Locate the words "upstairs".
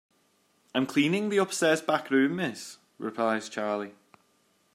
1.37-1.79